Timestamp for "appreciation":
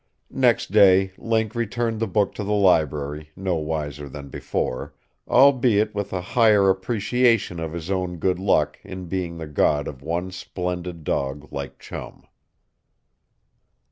6.71-7.59